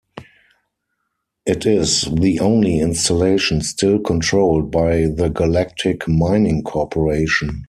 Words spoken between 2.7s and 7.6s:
installation still controlled by the Galactic Mining corporation.